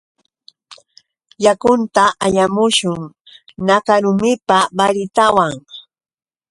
Yakunta 1.43 2.03
allamushun. 2.25 3.01
Nakarumipa 3.67 4.59
baritawan 4.77 5.53